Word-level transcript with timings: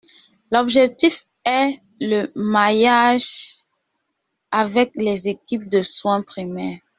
L’objectif 0.51 1.27
est 1.45 1.79
le 1.99 2.31
maillage 2.35 3.65
avec 4.49 4.93
les 4.95 5.27
équipes 5.29 5.69
de 5.69 5.83
soin 5.83 6.23
primaires. 6.23 6.79